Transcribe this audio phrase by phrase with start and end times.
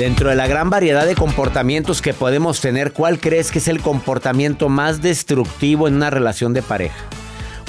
[0.00, 3.82] Dentro de la gran variedad de comportamientos que podemos tener, ¿cuál crees que es el
[3.82, 6.96] comportamiento más destructivo en una relación de pareja?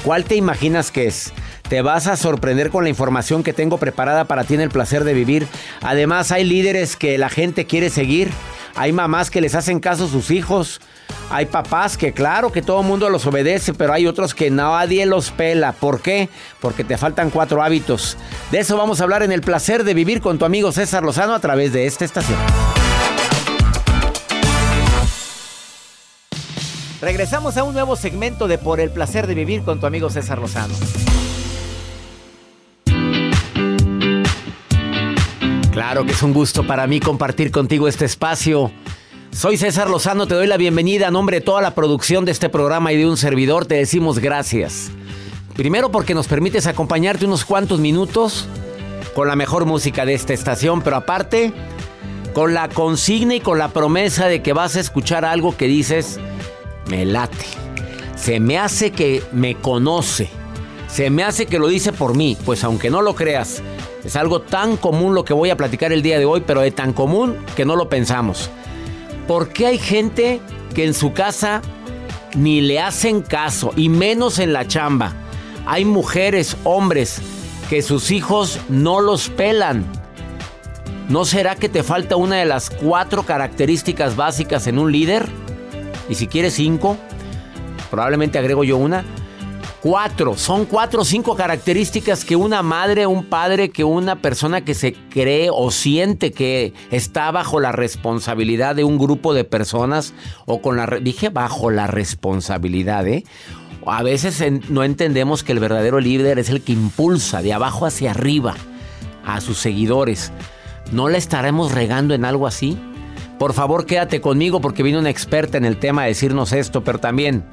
[0.05, 1.33] ¿Cuál te imaginas que es?
[1.72, 5.05] Te vas a sorprender con la información que tengo preparada para ti en el placer
[5.05, 5.47] de vivir.
[5.81, 8.30] Además, hay líderes que la gente quiere seguir.
[8.75, 10.81] Hay mamás que les hacen caso a sus hijos.
[11.30, 15.05] Hay papás que claro que todo el mundo los obedece, pero hay otros que nadie
[15.05, 15.72] los pela.
[15.72, 16.27] ¿Por qué?
[16.59, 18.17] Porque te faltan cuatro hábitos.
[18.52, 21.33] De eso vamos a hablar en el placer de vivir con tu amigo César Lozano
[21.33, 22.38] a través de esta estación.
[27.02, 30.38] Regresamos a un nuevo segmento de Por el placer de vivir con tu amigo César
[30.38, 30.73] Lozano.
[35.71, 38.71] Claro que es un gusto para mí compartir contigo este espacio.
[39.32, 42.49] Soy César Lozano, te doy la bienvenida a nombre de toda la producción de este
[42.49, 43.65] programa y de un servidor.
[43.65, 44.92] Te decimos gracias.
[45.55, 48.48] Primero porque nos permites acompañarte unos cuantos minutos
[49.15, 51.54] con la mejor música de esta estación, pero aparte
[52.33, 56.20] con la consigna y con la promesa de que vas a escuchar algo que dices,
[56.89, 57.45] me late.
[58.15, 60.30] Se me hace que me conoce.
[60.89, 62.38] Se me hace que lo dice por mí.
[62.45, 63.64] Pues aunque no lo creas,
[64.04, 66.72] es algo tan común lo que voy a platicar el día de hoy, pero de
[66.72, 68.50] tan común que no lo pensamos.
[69.28, 70.42] ¿Por qué hay gente
[70.73, 71.62] que en su casa
[72.36, 75.14] ni le hacen caso, y menos en la chamba?
[75.66, 77.22] Hay mujeres, hombres,
[77.70, 79.86] que sus hijos no los pelan.
[81.08, 85.28] ¿No será que te falta una de las cuatro características básicas en un líder?
[86.10, 86.98] Y si quieres cinco,
[87.89, 89.06] probablemente agrego yo una.
[89.81, 94.75] Cuatro, son cuatro o cinco características que una madre, un padre, que una persona que
[94.75, 100.14] se cree o siente que está bajo la responsabilidad de un grupo de personas
[100.45, 100.86] o con la...
[101.02, 103.23] Dije bajo la responsabilidad, ¿eh?
[103.87, 108.11] A veces no entendemos que el verdadero líder es el que impulsa de abajo hacia
[108.11, 108.53] arriba
[109.25, 110.31] a sus seguidores.
[110.91, 112.77] ¿No la estaremos regando en algo así?
[113.39, 116.99] Por favor, quédate conmigo porque vino una experta en el tema a decirnos esto, pero
[116.99, 117.43] también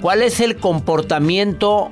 [0.00, 1.90] ¿Cuál es el comportamiento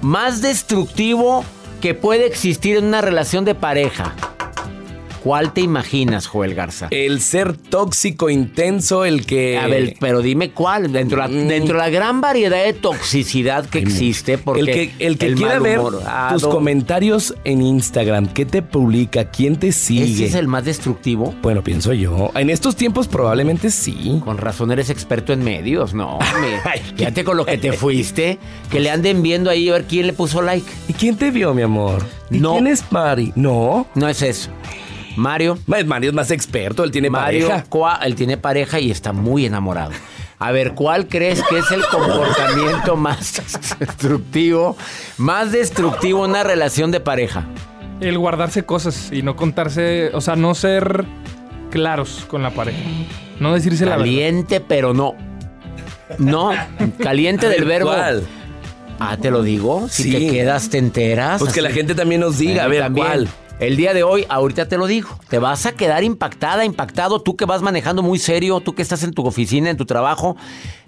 [0.00, 1.44] más destructivo
[1.80, 4.14] que puede existir en una relación de pareja?
[5.22, 6.88] ¿Cuál te imaginas, Joel Garza?
[6.90, 9.56] El ser tóxico, intenso, el que...
[9.56, 10.92] A ver, pero dime cuál.
[10.92, 11.48] Dentro, de la, mm.
[11.48, 14.60] dentro de la gran variedad de toxicidad que existe, porque...
[14.60, 15.80] El que, el que quiera ver
[16.32, 19.30] tus comentarios en Instagram, ¿qué te publica?
[19.30, 20.12] ¿Quién te sigue?
[20.12, 21.32] ¿Ese es el más destructivo?
[21.40, 22.32] Bueno, pienso yo.
[22.34, 24.20] En estos tiempos probablemente sí.
[24.24, 26.18] Con razón eres experto en medios, ¿no?
[26.96, 28.38] Fíjate con lo que te fuiste,
[28.70, 30.66] que le anden viendo ahí a ver quién le puso like.
[30.88, 32.04] ¿Y quién te vio, mi amor?
[32.30, 32.52] no.
[32.54, 33.32] ¿Quién es Mari?
[33.36, 33.86] No.
[33.94, 34.50] No es eso.
[35.16, 35.58] Mario.
[35.66, 37.64] Mario es más experto, él tiene pareja.
[38.02, 39.92] él tiene pareja y está muy enamorado.
[40.38, 43.40] A ver, ¿cuál crees que es el comportamiento más
[43.78, 44.76] destructivo,
[45.16, 47.46] más destructivo en una relación de pareja?
[48.00, 51.04] El guardarse cosas y no contarse, o sea, no ser
[51.70, 52.80] claros con la pareja.
[53.38, 54.04] No decirse la verdad.
[54.04, 55.14] Caliente, pero no.
[56.18, 56.50] No,
[56.98, 57.92] caliente del verbo.
[58.98, 59.88] Ah, te lo digo.
[59.88, 61.40] Si te quedas, te enteras.
[61.40, 63.28] Pues que la gente también nos diga, a ver, ¿cuál?
[63.62, 67.36] El día de hoy, ahorita te lo digo, te vas a quedar impactada, impactado, tú
[67.36, 70.36] que vas manejando muy serio, tú que estás en tu oficina, en tu trabajo,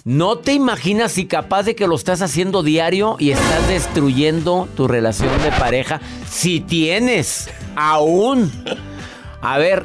[0.02, 4.88] No te imaginas si capaz de que lo estás haciendo diario y estás destruyendo tu
[4.88, 6.00] relación de pareja.
[6.28, 8.50] Si tienes, aún.
[9.40, 9.84] A ver,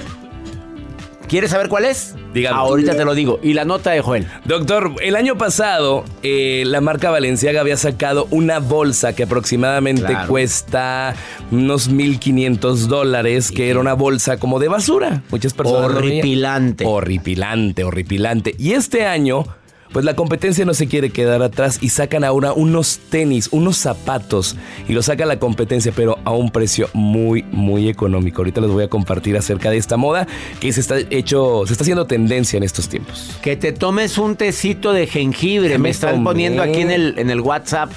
[1.28, 2.16] ¿quieres saber cuál es?
[2.52, 3.40] Ahorita te lo digo.
[3.42, 4.28] Y la nota de Joel.
[4.46, 10.28] Doctor, el año pasado eh, la marca Valenciaga había sacado una bolsa que aproximadamente Claro.
[10.28, 11.16] cuesta
[11.52, 15.24] unos 1.500 dólares, que era una bolsa como de basura.
[15.30, 15.86] Muchas personas...
[15.92, 16.86] Horripilante.
[16.86, 18.56] Horripilante, horripilante.
[18.58, 19.46] Y este año,
[19.92, 24.56] pues la competencia no se quiere quedar atrás y sacan ahora unos tenis, unos zapatos
[24.88, 28.42] y lo saca la competencia, pero a un precio muy, muy económico.
[28.42, 30.28] Ahorita les voy a compartir acerca de esta moda
[30.60, 33.32] que se está hecho, se está haciendo tendencia en estos tiempos.
[33.42, 35.70] Que te tomes un tecito de jengibre.
[35.70, 36.24] ¿Qué Me me están tomé?
[36.26, 37.92] poniendo aquí en el, en el WhatsApp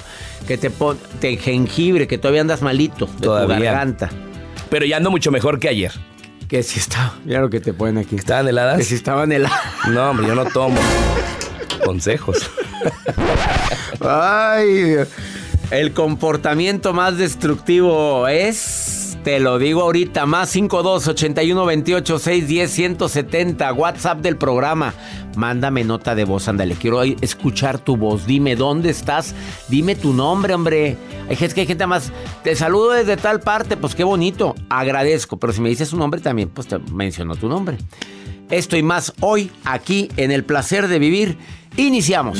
[0.47, 3.57] que te pon de jengibre, que todavía andas malito de Todavía.
[3.57, 4.09] tu garganta.
[4.69, 5.91] Pero ya ando mucho mejor que ayer.
[6.47, 8.15] Que si está, mira lo que te ponen aquí.
[8.15, 8.77] ¿Estaban heladas?
[8.77, 9.59] Que si estaban heladas.
[9.89, 10.75] No, hombre, yo no tomo.
[11.83, 12.49] Consejos.
[13.99, 14.95] Ay,
[15.71, 23.73] el comportamiento más destructivo es, te lo digo ahorita, más 52 81 28 610 170,
[23.73, 24.93] WhatsApp del programa.
[25.35, 28.27] Mándame nota de voz, ándale, quiero escuchar tu voz.
[28.27, 29.33] Dime dónde estás,
[29.67, 30.97] dime tu nombre, hombre.
[31.27, 32.11] Hay gente que hay gente más,
[32.43, 36.21] te saludo desde tal parte, pues qué bonito, agradezco, pero si me dices un nombre
[36.21, 37.77] también, pues te menciono tu nombre.
[38.53, 41.39] Esto y más hoy, aquí en El Placer de Vivir.
[41.75, 42.39] Iniciamos.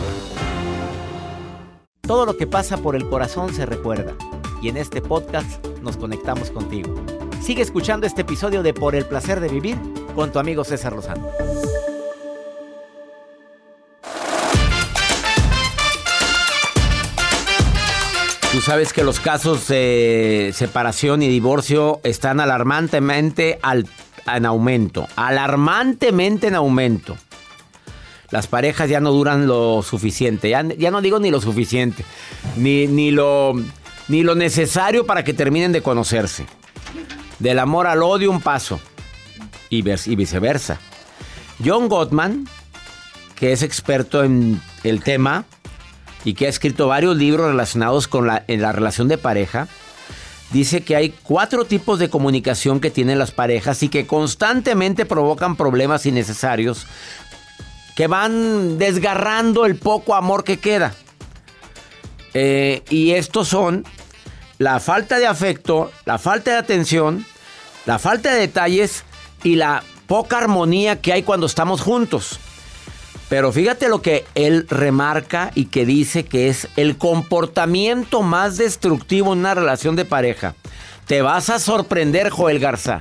[2.11, 4.13] Todo lo que pasa por el corazón se recuerda.
[4.61, 6.93] Y en este podcast nos conectamos contigo.
[7.41, 9.77] Sigue escuchando este episodio de Por el placer de vivir
[10.13, 11.29] con tu amigo César Lozano.
[18.51, 23.87] Tú sabes que los casos de separación y divorcio están alarmantemente al-
[24.27, 25.07] en aumento.
[25.15, 27.15] Alarmantemente en aumento.
[28.31, 30.49] Las parejas ya no duran lo suficiente.
[30.49, 32.05] Ya, ya no digo ni lo suficiente.
[32.55, 33.53] Ni, ni, lo,
[34.07, 36.45] ni lo necesario para que terminen de conocerse.
[37.39, 38.79] Del amor al odio un paso.
[39.69, 40.79] Y, y viceversa.
[41.63, 42.47] John Gottman,
[43.35, 45.45] que es experto en el tema
[46.23, 49.67] y que ha escrito varios libros relacionados con la, en la relación de pareja,
[50.51, 55.55] dice que hay cuatro tipos de comunicación que tienen las parejas y que constantemente provocan
[55.55, 56.85] problemas innecesarios
[57.95, 60.93] que van desgarrando el poco amor que queda.
[62.33, 63.85] Eh, y estos son
[64.57, 67.25] la falta de afecto, la falta de atención,
[67.85, 69.03] la falta de detalles
[69.43, 72.39] y la poca armonía que hay cuando estamos juntos.
[73.27, 79.31] Pero fíjate lo que él remarca y que dice que es el comportamiento más destructivo
[79.33, 80.53] en una relación de pareja.
[81.07, 82.99] Te vas a sorprender, Joel Garza.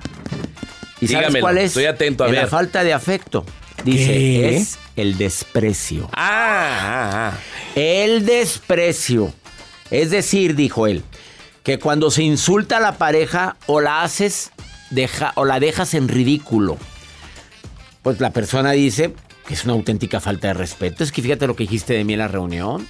[1.00, 1.64] ¿Y sabes Dígamelo, cuál es?
[1.66, 2.50] estoy atento, a En La ver.
[2.50, 3.44] falta de afecto.
[3.84, 4.56] Dice, ¿Qué?
[4.56, 6.08] es el desprecio.
[6.12, 7.38] Ah, ah, ah.
[7.74, 9.32] El desprecio.
[9.90, 11.02] Es decir, dijo él,
[11.62, 14.52] que cuando se insulta a la pareja o la haces
[14.90, 16.78] deja, o la dejas en ridículo,
[18.02, 19.14] pues la persona dice
[19.46, 21.02] que es una auténtica falta de respeto.
[21.02, 22.86] Es que fíjate lo que dijiste de mí en la reunión.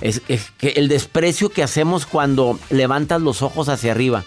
[0.00, 4.24] Es, es que el desprecio que hacemos cuando levantas los ojos hacia arriba.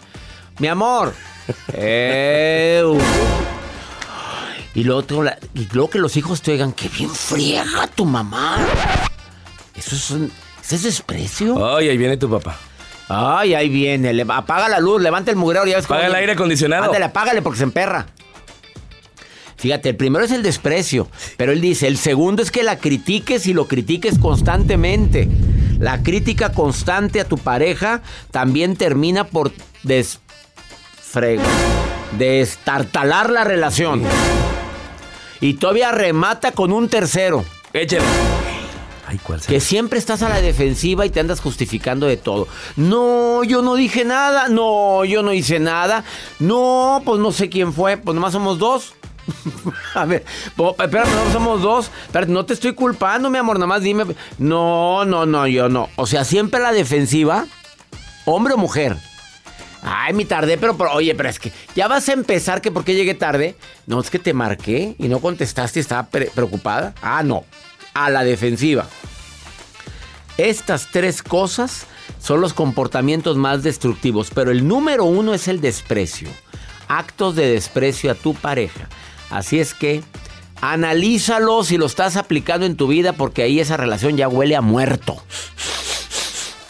[0.60, 1.14] Mi amor.
[1.74, 3.00] Eu.
[4.76, 5.04] Y luego,
[5.54, 8.58] y luego que los hijos te oigan, que bien friega tu mamá.
[9.76, 10.32] Eso es, un-
[10.64, 11.76] ¿eso es desprecio.
[11.76, 12.58] Ay, ahí viene tu papá.
[13.08, 14.14] Ay, ahí viene.
[14.14, 15.66] Le- apaga la luz, levanta el mugreo.
[15.66, 16.86] Ya ves cómo Apaga el aire acondicionado.
[16.86, 18.08] Ándale, apágale porque se emperra.
[19.58, 23.46] Fíjate, el primero es el desprecio, pero él dice, el segundo es que la critiques
[23.46, 25.30] y lo critiques constantemente.
[25.80, 28.02] La crítica constante a tu pareja
[28.32, 29.54] también termina por
[29.84, 31.44] desfrego,
[32.18, 34.04] destartalar la relación.
[35.44, 37.44] Y todavía remata con un tercero.
[37.74, 38.06] Échale.
[39.06, 39.50] Ay, ¿cuál será?
[39.50, 42.48] Que siempre estás a la defensiva y te andas justificando de todo.
[42.78, 44.48] No, yo no dije nada.
[44.48, 46.06] No, yo no hice nada.
[46.40, 47.98] No, pues no sé quién fue.
[47.98, 48.94] Pues nomás somos dos.
[49.96, 50.24] a ver,
[50.80, 51.92] espérate, no somos dos.
[52.06, 53.60] Espérate, no te estoy culpando, mi amor.
[53.60, 54.06] Nomás dime.
[54.38, 55.90] No, no, no, yo no.
[55.98, 57.48] O sea, siempre a la defensiva.
[58.24, 58.96] Hombre o mujer.
[59.86, 62.96] Ay, mi tardé, pero, oye, pero es que ya vas a empezar que por qué
[62.96, 63.56] llegué tarde.
[63.86, 66.96] No, es que te marqué y no contestaste y estaba pre- preocupada.
[67.02, 67.44] Ah, no.
[67.94, 68.88] A la defensiva.
[70.38, 71.86] Estas tres cosas
[72.20, 76.30] son los comportamientos más destructivos, pero el número uno es el desprecio.
[76.88, 78.88] Actos de desprecio a tu pareja.
[79.30, 80.02] Así es que
[80.62, 84.62] analízalo si lo estás aplicando en tu vida porque ahí esa relación ya huele a
[84.62, 85.22] muerto.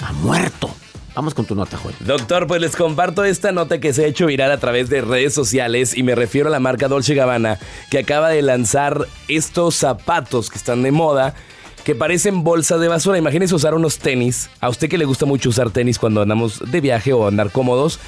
[0.03, 0.69] A muerto.
[1.15, 1.95] Vamos con tu nota, Joel.
[1.99, 5.33] Doctor, pues les comparto esta nota que se ha hecho viral a través de redes
[5.33, 7.59] sociales y me refiero a la marca Dolce Gabbana
[7.91, 11.35] que acaba de lanzar estos zapatos que están de moda
[11.83, 13.17] que parecen bolsas de basura.
[13.17, 14.49] Imagínense usar unos tenis.
[14.59, 17.99] A usted que le gusta mucho usar tenis cuando andamos de viaje o andar cómodos.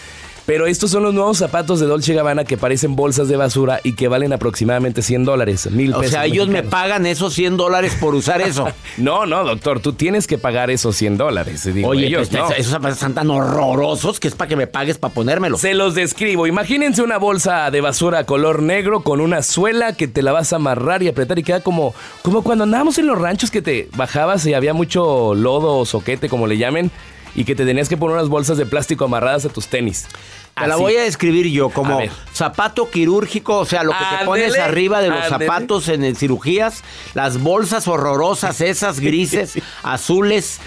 [0.45, 3.93] Pero estos son los nuevos zapatos de Dolce Gabbana que parecen bolsas de basura y
[3.93, 6.11] que valen aproximadamente 100 dólares, mil O pesos.
[6.11, 8.67] sea, ellos me pagan esos 100 dólares por usar eso.
[8.97, 11.63] No, no, doctor, tú tienes que pagar esos 100 dólares.
[11.73, 12.51] Digo, Oye, ellos pues, no.
[12.51, 15.59] esos zapatos están tan horrorosos que es para que me pagues para ponérmelos.
[15.61, 16.47] Se los describo.
[16.47, 20.57] Imagínense una bolsa de basura color negro con una suela que te la vas a
[20.57, 24.45] amarrar y apretar y queda como, como cuando andábamos en los ranchos que te bajabas
[24.45, 26.91] y había mucho lodo o soquete, como le llamen,
[27.36, 30.08] y que te tenías que poner unas bolsas de plástico amarradas a tus tenis.
[30.56, 32.00] Te la voy a describir yo como
[32.34, 36.84] zapato quirúrgico, o sea, lo que te pones arriba de los zapatos en el cirugías,
[37.13, 40.60] las bolsas horrorosas esas grises, azules,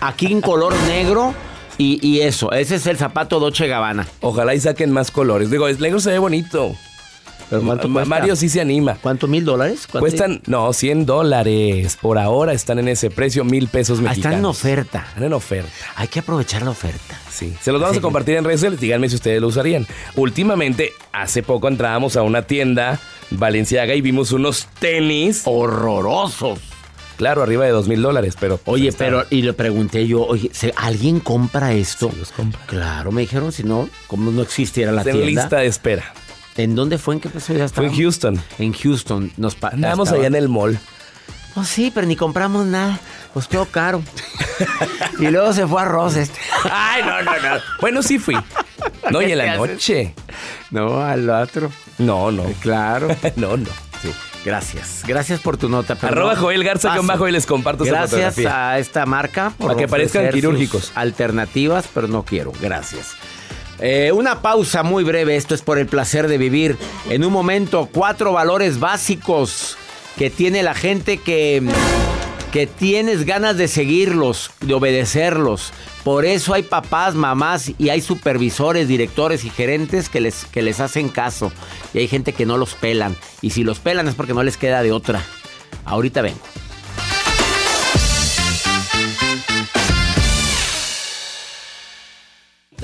[0.00, 1.34] aquí en color negro
[1.76, 4.06] y, y eso, ese es el zapato Dolce Gabbana.
[4.20, 5.50] Ojalá y saquen más colores.
[5.50, 6.74] Digo, el negro se ve bonito.
[7.62, 8.96] Mario sí se anima.
[9.00, 9.86] ¿Cuánto mil dólares?
[9.86, 11.98] Cuestan, no, 100 dólares.
[12.00, 14.24] Por ahora están en ese precio, mil pesos Ah, mexicanos.
[14.24, 15.04] están en oferta.
[15.08, 15.70] Están en oferta.
[15.96, 17.18] Hay que aprovechar la oferta.
[17.30, 17.98] Sí, se los vamos Sí.
[17.98, 18.80] a compartir en redes sociales.
[18.80, 19.86] Díganme si ustedes lo usarían.
[20.14, 25.42] Últimamente, hace poco entrábamos a una tienda Valenciaga y vimos unos tenis.
[25.44, 26.60] Horrorosos.
[27.16, 28.56] Claro, arriba de dos mil dólares, pero.
[28.56, 32.10] pues, Oye, pero, y le pregunté yo, oye, ¿se- ¿alguien compra esto?
[32.12, 32.60] Sí, los compra.
[32.66, 35.42] Claro, me dijeron, si no, como no existiera la Está en tienda.
[35.42, 36.12] lista de espera.
[36.56, 37.14] ¿En dónde fue?
[37.16, 38.42] ¿En qué ya Fue en Houston.
[38.58, 39.32] En Houston.
[39.36, 40.78] Nos Andábamos allá en el mall.
[41.54, 42.98] Pues sí, pero ni compramos nada.
[43.32, 44.02] Pues todo caro.
[45.18, 46.38] y luego se fue a Ross este.
[46.70, 47.60] Ay, no, no, no.
[47.80, 48.36] Bueno, sí fui.
[49.10, 50.14] No, y en la noche.
[50.70, 51.70] No, al otro.
[51.98, 52.44] No, no.
[52.60, 53.08] Claro.
[53.36, 53.70] No, no.
[54.02, 54.12] Sí.
[54.44, 55.02] Gracias.
[55.06, 55.96] Gracias por tu nota.
[56.02, 56.98] Arroba Joel Garza paso.
[56.98, 58.70] con bajo y les comparto Gracias fotografía.
[58.70, 60.92] a esta marca por Para que parezcan quirúrgicos.
[60.94, 62.52] alternativas, pero no quiero.
[62.60, 63.14] Gracias.
[63.80, 65.36] Eh, una pausa muy breve.
[65.36, 66.76] Esto es por el placer de vivir.
[67.08, 69.76] En un momento, cuatro valores básicos
[70.16, 71.62] que tiene la gente que,
[72.52, 75.72] que tienes ganas de seguirlos, de obedecerlos.
[76.04, 80.80] Por eso hay papás, mamás y hay supervisores, directores y gerentes que les, que les
[80.80, 81.50] hacen caso.
[81.92, 83.16] Y hay gente que no los pelan.
[83.40, 85.22] Y si los pelan es porque no les queda de otra.
[85.84, 86.40] Ahorita vengo.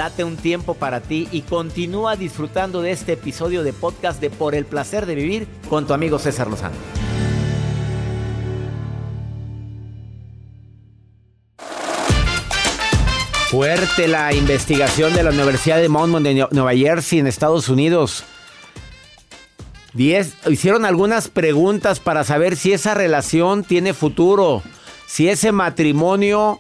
[0.01, 4.55] Date un tiempo para ti y continúa disfrutando de este episodio de podcast de Por
[4.55, 6.75] el placer de vivir con tu amigo César Lozano.
[13.51, 18.25] Fuerte la investigación de la Universidad de Monmouth de Nueva Jersey en Estados Unidos.
[19.93, 24.63] Diez, hicieron algunas preguntas para saber si esa relación tiene futuro,
[25.07, 26.59] si ese matrimonio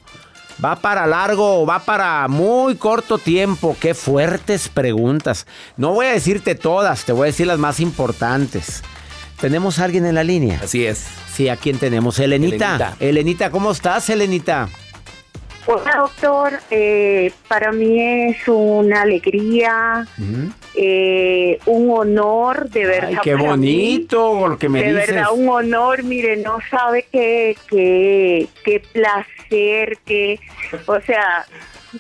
[0.64, 3.76] va para largo o va para muy corto tiempo.
[3.81, 5.47] Qué fuertes preguntas.
[5.76, 8.83] No voy a decirte todas, te voy a decir las más importantes.
[9.40, 10.61] ¿Tenemos a alguien en la línea?
[10.62, 11.07] Así es.
[11.33, 12.19] Sí, ¿a quién tenemos?
[12.19, 12.76] Elenita.
[12.76, 12.97] Elenita.
[13.00, 14.69] Elenita, ¿cómo estás, Elenita?
[15.67, 16.52] Hola, doctor.
[16.71, 18.00] Eh, para mí
[18.31, 20.07] es una alegría,
[20.75, 23.09] eh, un honor, de verdad.
[23.11, 23.45] Ay, qué mí.
[23.47, 25.09] bonito lo que me de dices.
[25.14, 26.02] verdad, un honor.
[26.02, 30.40] Mire, no sabe qué, qué, qué placer, qué.
[30.87, 31.45] O sea,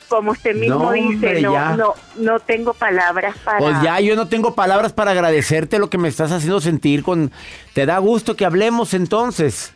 [0.08, 1.76] como usted mismo No, dice, no, ya.
[1.76, 3.58] no, no tengo palabras para.
[3.58, 7.30] Pues ya, yo no tengo palabras para agradecerte lo que me estás haciendo sentir con...
[7.74, 9.74] ¿Te da gusto que hablemos entonces?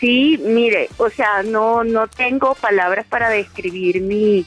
[0.00, 4.46] Sí, mire, o sea, no, no tengo palabras para describir mi,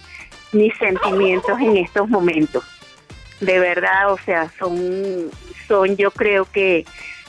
[0.51, 2.63] mis sentimientos en estos momentos.
[3.39, 5.29] De verdad, o sea, son,
[5.67, 6.85] son yo creo que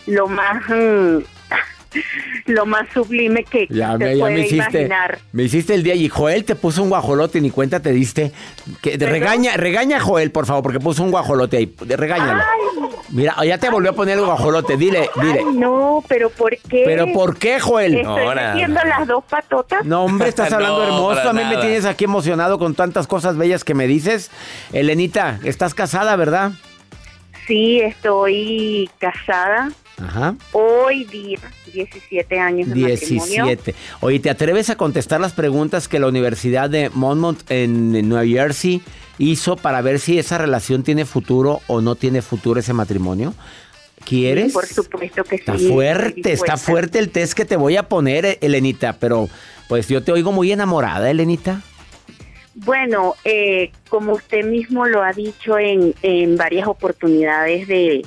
[0.06, 1.18] lo más, mm,
[2.46, 5.18] lo más sublime que Ya, se me, ya puede me hiciste, imaginar.
[5.32, 8.32] me hiciste el día y Joel te puso un guajolote y ni cuenta te diste.
[8.82, 11.74] Que, regaña, regaña a Joel, por favor, porque puso un guajolote ahí.
[11.84, 12.42] De- Regáñalo.
[13.10, 15.38] Mira, ya te volvió a poner el guajolote, dile, dile.
[15.46, 16.82] Ay, no, pero ¿por qué?
[16.84, 17.94] ¿Pero por qué, Joel?
[17.96, 18.52] Estoy Ahora.
[18.54, 19.84] metiendo las dos patotas.
[19.84, 21.28] No, hombre, estás hablando No, hermoso.
[21.28, 24.30] A mí me tienes aquí emocionado con tantas cosas bellas que me dices.
[24.72, 26.52] Elenita, estás casada, ¿verdad?
[27.46, 29.70] Sí, estoy casada.
[30.02, 30.34] Ajá.
[30.52, 31.38] Hoy día,
[31.72, 33.44] 17 años de matrimonio.
[33.46, 33.74] 17.
[34.00, 38.26] Oye, ¿te atreves a contestar las preguntas que la Universidad de Monmouth en, en Nueva
[38.26, 38.82] Jersey
[39.18, 43.34] hizo para ver si esa relación tiene futuro o no tiene futuro ese matrimonio?
[44.04, 44.48] ¿Quieres?
[44.48, 45.68] Sí, por supuesto que Está sí.
[45.68, 49.28] fuerte, estoy está fuerte el test que te voy a poner, Elenita, pero
[49.68, 51.62] pues yo te oigo muy enamorada, Elenita.
[52.56, 58.04] Bueno, eh, como usted mismo lo ha dicho en, en varias oportunidades de,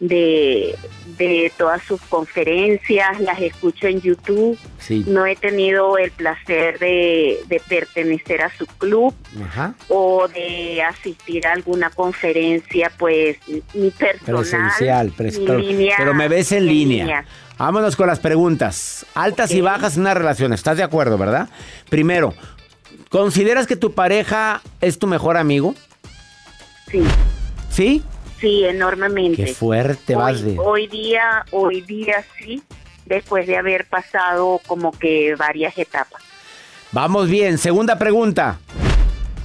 [0.00, 0.76] de,
[1.18, 4.56] de todas sus conferencias, las escucho en YouTube.
[4.78, 5.04] Sí.
[5.06, 9.12] No he tenido el placer de, de pertenecer a su club
[9.44, 9.74] Ajá.
[9.88, 13.38] o de asistir a alguna conferencia, pues
[13.74, 17.24] ni personal, Presencial, pres- ni pero, línea, pero me ves en en línea.
[17.58, 19.04] Vámonos con las preguntas.
[19.14, 20.52] Altas y bajas en una relación.
[20.52, 21.48] ¿Estás de acuerdo, verdad?
[21.90, 22.32] Primero,
[23.10, 25.74] ¿consideras que tu pareja es tu mejor amigo?
[26.88, 27.02] Sí,
[27.68, 28.02] ¿Sí?
[28.40, 29.44] Sí, enormemente.
[29.44, 30.58] Qué fuerte vas hoy, de.
[30.58, 32.62] hoy día, hoy día sí,
[33.06, 36.22] después de haber pasado como que varias etapas.
[36.92, 37.58] Vamos bien.
[37.58, 38.58] Segunda pregunta.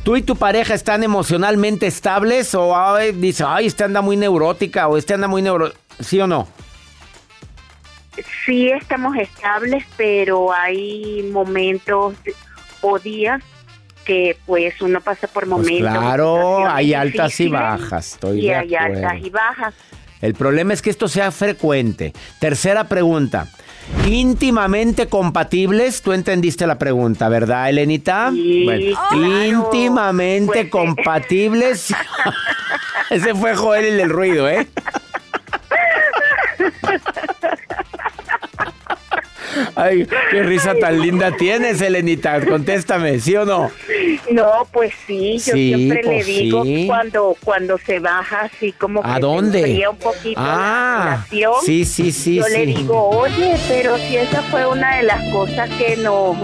[0.03, 4.87] ¿Tú y tu pareja están emocionalmente estables o ay, dice, ay, este anda muy neurótica
[4.87, 5.71] o este anda muy neuro...
[5.99, 6.47] ¿Sí o no?
[8.45, 12.15] Sí estamos estables, pero hay momentos
[12.81, 13.41] o días
[14.05, 15.91] que pues uno pasa por Pues momentos.
[15.91, 18.13] claro, hay altas y bajas.
[18.13, 19.73] Estoy y de hay altas y bajas.
[20.21, 22.13] El problema es que esto sea frecuente.
[22.39, 23.47] Tercera pregunta.
[24.07, 26.01] ¿Íntimamente compatibles?
[26.01, 28.31] Tú entendiste la pregunta, ¿verdad, Elenita?
[28.31, 28.65] Sí,
[29.09, 29.43] claro.
[29.43, 30.69] íntimamente Pues, eh.
[30.69, 31.93] compatibles.
[33.09, 34.65] Ese fue Joel el del ruido, ¿eh?
[39.75, 42.43] Ay, qué risa tan linda tienes, Elenita.
[42.45, 43.71] Contéstame, ¿sí o no?
[44.31, 46.85] No, pues sí, yo Sí, siempre le pues digo sí.
[46.87, 49.61] cuando cuando se baja así como ¿A que dónde?
[49.77, 54.41] se un poquito Ah, la sí, sí, sí, Yo le digo, oye, pero si esa
[54.43, 56.37] fue una de las cosas que nos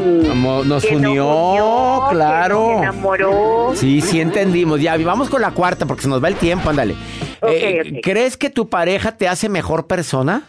[0.65, 2.71] nos que unió, que claro.
[2.73, 3.71] nos enamoró.
[3.75, 4.81] Sí, sí entendimos.
[4.81, 6.95] Ya, vamos con la cuarta porque se nos va el tiempo, ándale.
[7.41, 7.99] Ok, Eh, ok.
[8.03, 10.43] ¿Crees que tu pareja te hace mejor persona?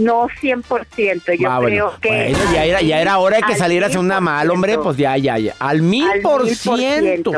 [0.00, 1.90] No 100%, yo Ah, bueno.
[1.90, 4.76] creo que Bueno, ya era, ya era hora de que al salieras una mal, hombre,
[4.76, 4.82] 1000%.
[4.82, 5.54] pues ya, ya, ya.
[5.58, 7.32] Al mil por ciento.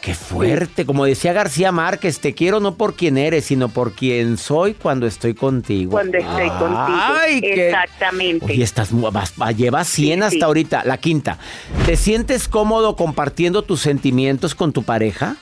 [0.00, 0.84] Qué fuerte.
[0.84, 5.06] Como decía García Márquez, te quiero no por quien eres, sino por quien soy cuando
[5.06, 5.92] estoy contigo.
[5.92, 7.40] cuando estoy Ay, contigo.
[7.40, 8.44] qué- Exactamente.
[8.44, 10.42] Oye, estás, vas- va- llevas 100 Sí, hasta sí.
[10.42, 10.82] ahorita.
[10.84, 11.38] La quinta.
[11.86, 15.36] ¿Te sientes cómodo compartiendo tus sentimientos con tu pareja?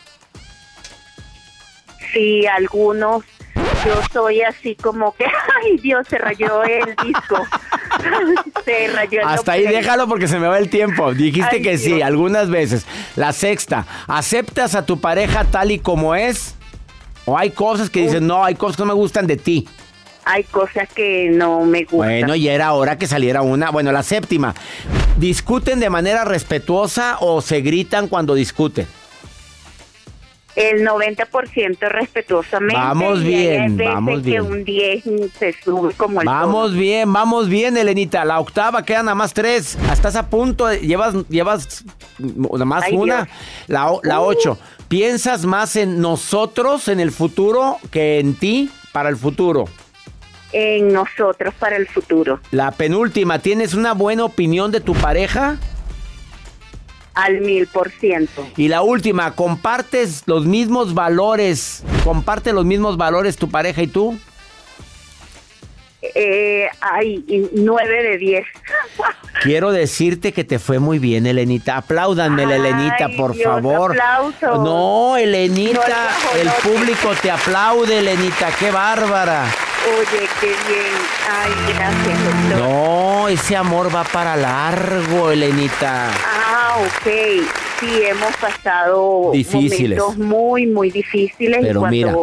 [2.13, 3.25] Sí, algunos.
[3.85, 5.25] Yo soy así como que,
[5.65, 7.45] ay Dios, se rayó el disco.
[8.65, 11.13] se rayó el Hasta ahí déjalo porque se me va el tiempo.
[11.15, 12.87] Dijiste Ay, que sí, algunas veces.
[13.17, 16.55] La sexta, ¿aceptas a tu pareja tal y como es?
[17.25, 19.69] ¿O hay cosas que dices, no, hay cosas que no me gustan de ti?
[20.25, 21.99] Hay cosas que no me gustan.
[21.99, 23.71] Bueno, ya era hora que saliera una.
[23.71, 24.55] Bueno, la séptima,
[25.17, 28.87] ¿discuten de manera respetuosa o se gritan cuando discuten?
[30.55, 32.75] El 90% respetuosamente.
[32.77, 33.25] Vamos y hay
[33.59, 34.43] bien, veces vamos que bien.
[34.43, 35.05] un 10
[35.39, 38.25] se sube como el Vamos bien, vamos bien, Elenita.
[38.27, 39.79] La octava quedan nada más tres.
[39.91, 41.85] Estás a punto, de- llevas, llevas
[42.19, 43.25] nada más Ay, una.
[43.25, 43.29] Dios.
[43.69, 44.25] La, la Uh.
[44.25, 44.59] ocho.
[44.89, 49.65] ¿Piensas más en nosotros, en el futuro, que en ti para el futuro?
[50.53, 52.41] En nosotros para el futuro.
[52.51, 55.57] La penúltima, ¿tienes una buena opinión de tu pareja?
[57.15, 58.47] Al mil por ciento.
[58.57, 61.83] Y la última, ¿compartes los mismos valores?
[62.05, 64.19] ¿Comparte los mismos valores tu pareja y tú?
[66.15, 68.45] Eh, ay, nueve de 10.
[69.43, 71.77] Quiero decirte que te fue muy bien, Elenita.
[71.77, 73.97] Apláudanme, Elenita, por Dios, favor.
[74.43, 78.51] No, Elenita, No, el público te aplaude, Elenita.
[78.59, 79.47] Qué bárbara.
[79.99, 80.95] Oye, qué bien.
[81.29, 82.69] Ay, gracias, doctor.
[82.69, 86.09] No, ese amor va para largo, Elenita.
[86.25, 87.47] Ah, ok.
[87.81, 89.99] sí hemos pasado Difíciles.
[89.99, 91.59] momentos muy, muy difíciles.
[91.63, 92.15] Pero cuando, mira.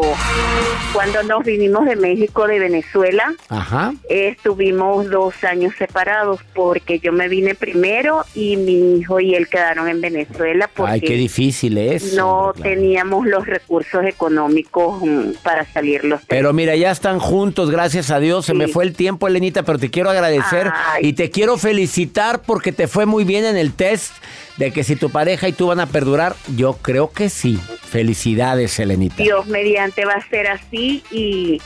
[0.94, 3.94] cuando nos vinimos de México, de Venezuela, Ajá.
[4.10, 9.88] estuvimos dos años separados porque yo me vine primero y mi hijo y él quedaron
[9.90, 12.14] en Venezuela porque Ay, qué difícil es.
[12.14, 12.70] no claro.
[12.76, 16.28] teníamos los recursos económicos mm, para salir los tres.
[16.30, 18.46] Pero mira, ya están juntos, gracias a Dios.
[18.46, 21.08] Se me fue el tiempo, Elenita, pero te quiero agradecer Ay.
[21.08, 24.14] y te quiero felicitar porque te fue muy bien en el test
[24.60, 26.36] de que si tu pareja y tú van a perdurar.
[26.56, 27.58] Yo creo que sí.
[27.58, 29.24] Felicidades, Elenita.
[29.24, 31.62] Dios mediante va a ser así y,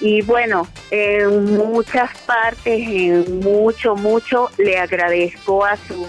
[0.00, 6.08] y bueno, en muchas partes, en mucho, mucho, le agradezco a sus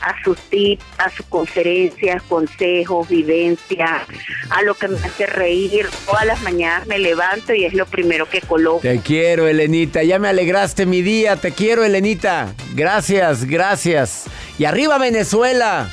[0.00, 4.02] a sus tips, a sus conferencias, consejos, vivencias,
[4.50, 5.88] a lo que me hace reír.
[6.06, 8.80] Todas las mañanas me levanto y es lo primero que coloco.
[8.80, 10.02] Te quiero, Elenita.
[10.02, 11.36] Ya me alegraste mi día.
[11.36, 12.54] Te quiero, Elenita.
[12.74, 14.24] Gracias, gracias.
[14.58, 15.90] Y arriba Venezuela.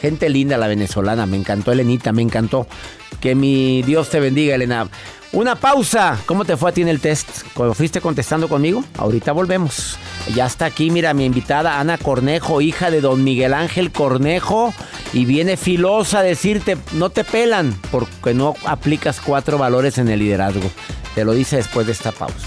[0.00, 1.26] Gente linda la venezolana.
[1.26, 2.12] Me encantó, Elenita.
[2.12, 2.66] Me encantó.
[3.20, 4.88] Que mi Dios te bendiga, Elena.
[5.32, 6.18] Una pausa.
[6.26, 7.42] ¿Cómo te fue a ti en el test?
[7.54, 8.84] ¿Cuando fuiste contestando conmigo?
[8.96, 9.98] Ahorita volvemos.
[10.34, 14.72] Ya está aquí, mira, mi invitada Ana Cornejo, hija de don Miguel Ángel Cornejo.
[15.12, 20.20] Y viene filosa a decirte, no te pelan porque no aplicas cuatro valores en el
[20.20, 20.70] liderazgo.
[21.14, 22.46] Te lo dice después de esta pausa.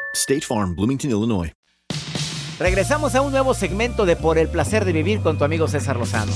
[0.13, 1.51] State Farm, Bloomington, Illinois.
[2.59, 5.97] Regresamos a un nuevo segmento de Por el placer de vivir con tu amigo César
[5.97, 6.31] Lozano.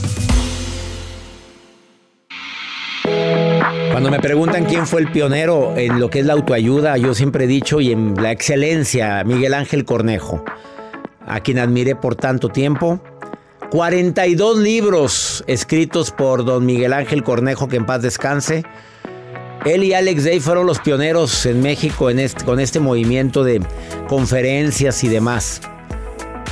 [3.91, 7.45] Cuando me preguntan quién fue el pionero en lo que es la autoayuda, yo siempre
[7.45, 10.43] he dicho, y en la excelencia, Miguel Ángel Cornejo,
[11.25, 13.01] a quien admiré por tanto tiempo.
[13.71, 18.63] 42 libros escritos por don Miguel Ángel Cornejo, que en paz descanse.
[19.65, 22.07] Él y Alex Day fueron los pioneros en México
[22.45, 23.61] con este movimiento de
[24.07, 25.59] conferencias y demás.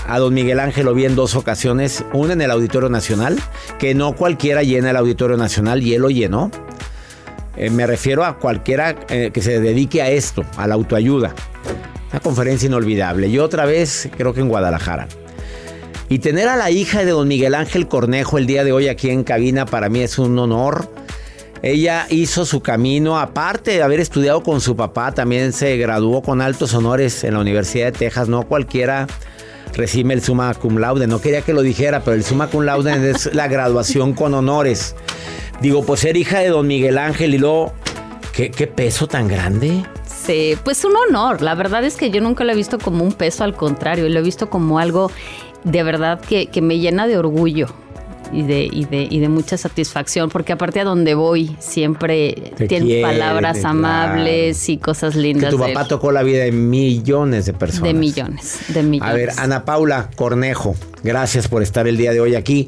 [0.08, 3.40] A don Miguel Ángel lo vi en dos ocasiones, una en el Auditorio Nacional,
[3.78, 6.50] que no cualquiera llena el Auditorio Nacional y él lo llenó.
[7.56, 11.36] Eh, me refiero a cualquiera eh, que se dedique a esto, a la autoayuda.
[12.10, 13.28] Una conferencia inolvidable.
[13.28, 15.08] Y otra vez, creo que en Guadalajara.
[16.10, 19.12] Y tener a la hija de don Miguel Ángel Cornejo el día de hoy aquí
[19.12, 20.93] en cabina para mí es un honor.
[21.64, 26.42] Ella hizo su camino, aparte de haber estudiado con su papá, también se graduó con
[26.42, 28.28] altos honores en la Universidad de Texas.
[28.28, 29.08] No cualquiera
[29.74, 31.08] recibe el summa cum laude.
[31.08, 34.94] No quería que lo dijera, pero el summa cum laude es la graduación con honores.
[35.62, 37.72] Digo, pues ser hija de don Miguel Ángel y luego,
[38.34, 39.86] ¿qué, qué peso tan grande?
[40.06, 41.42] Sí, pues un honor.
[41.42, 44.20] La verdad es que yo nunca lo he visto como un peso, al contrario, lo
[44.20, 45.12] he visto como algo
[45.64, 47.68] de verdad que, que me llena de orgullo.
[48.34, 52.68] Y de, y, de, y de mucha satisfacción, porque aparte a donde voy siempre Te
[52.68, 53.70] tienen quiere, palabras claro.
[53.78, 55.52] amables y cosas Que lindas.
[55.52, 57.84] tu de papá tocó la vida de millones de personas.
[57.84, 59.14] de millones, de millones.
[59.14, 62.68] A ver, Ana Paula Cornejo, gracias por estar el día de hoy aquí.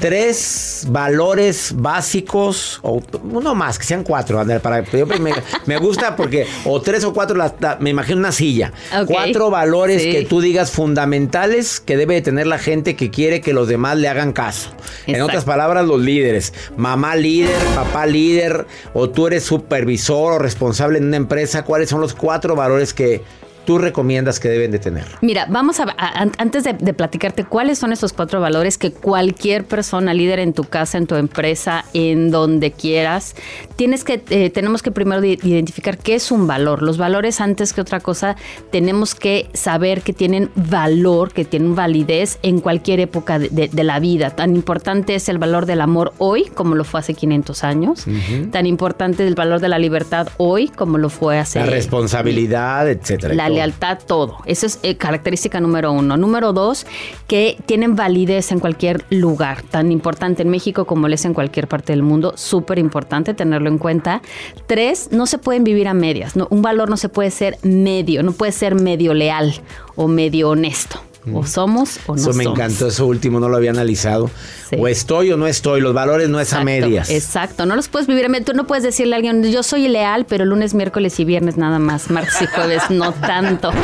[0.00, 4.40] Tres valores básicos, o uno más, que sean cuatro.
[4.40, 5.32] Andrea, Para, yo me,
[5.66, 8.72] me gusta porque, o tres o cuatro, la- la- me imagino una silla.
[9.06, 10.10] Cuatro valores Sí.
[10.10, 13.96] que tú digas fundamentales que debe de tener la gente que quiere que los demás
[13.96, 14.70] le hagan caso.
[15.06, 16.52] En otras palabras, los líderes.
[16.76, 21.64] Mamá líder, papá líder, o tú eres supervisor o responsable en una empresa.
[21.64, 23.22] ¿Cuáles son los cuatro valores que
[23.64, 25.04] tú recomiendas que deben de tener?
[25.20, 28.92] Mira, vamos a, a- an- antes de, de platicarte cuáles son esos cuatro valores que
[28.92, 33.34] cualquier persona líder en tu casa, en tu empresa, en donde quieras,
[33.76, 36.82] tienes que, eh, tenemos que primero identificar qué es un valor.
[36.82, 38.36] Los valores antes que otra cosa
[38.70, 43.84] tenemos que saber que tienen valor, que tienen validez en cualquier época de, de- de
[43.84, 44.30] la vida.
[44.30, 48.04] Tan importante es el valor del amor hoy como lo fue hace 500 años.
[48.52, 52.88] Tan importante es el valor de la libertad hoy como lo fue hace La responsabilidad,
[52.88, 53.34] etcétera.
[53.34, 53.48] la.
[53.54, 54.38] Lealtad, todo.
[54.46, 56.16] Esa es eh, característica número uno.
[56.16, 56.86] Número dos,
[57.26, 61.68] que tienen validez en cualquier lugar, tan importante en México como lo es en cualquier
[61.68, 64.22] parte del mundo, súper importante tenerlo en cuenta.
[64.66, 66.36] Tres, no se pueden vivir a medias.
[66.36, 69.54] No, un valor no se puede ser medio, no puede ser medio leal
[69.96, 71.00] o medio honesto.
[71.32, 72.58] O somos o no Eso me somos.
[72.58, 74.30] encantó, eso último no lo había analizado.
[74.68, 74.76] Sí.
[74.78, 77.08] O estoy o no estoy, los valores no es a medias.
[77.10, 78.26] Exacto, no los puedes vivir.
[78.26, 78.46] a medias.
[78.46, 81.78] Tú no puedes decirle a alguien, yo soy leal, pero lunes, miércoles y viernes nada
[81.78, 82.10] más.
[82.10, 83.70] Martes y jueves no tanto.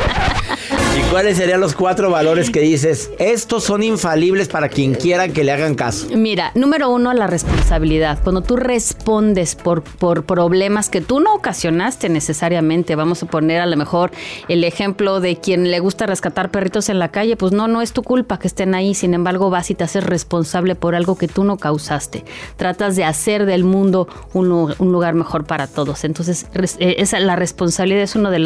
[0.98, 3.10] ¿Y cuáles serían los cuatro valores que dices?
[3.18, 6.08] Estos son infalibles para quien quiera que le hagan caso.
[6.14, 8.18] Mira, número uno, la responsabilidad.
[8.22, 13.66] Cuando tú respondes por, por problemas que tú no ocasionaste necesariamente, vamos a poner a
[13.66, 14.10] lo mejor
[14.48, 17.92] el ejemplo de quien le gusta rescatar perritos en la calle, pues no, no es
[17.92, 21.28] tu culpa que estén ahí, sin embargo vas y te haces responsable por algo que
[21.28, 22.24] tú no causaste.
[22.56, 26.04] Tratas de hacer del mundo un, lu- un lugar mejor para todos.
[26.04, 26.46] Entonces,
[26.78, 28.40] eh, esa, la responsabilidad es una de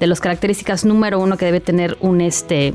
[0.00, 2.74] de las características número uno que debe tener un este